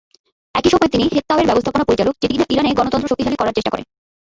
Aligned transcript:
একই 0.55 0.69
সময়ে 0.69 0.93
তিনি 0.93 1.03
"হেততাও"-এর 1.05 1.49
ব্যবস্থাপনা 1.49 1.87
পরিচালক, 1.87 2.15
যেটি 2.21 2.35
ইরাকে 2.53 2.77
গণতন্ত্র 2.79 3.09
শক্তিশালী 3.09 3.37
করার 3.39 3.55
চেষ্টা 3.57 3.71
করে। 3.73 3.83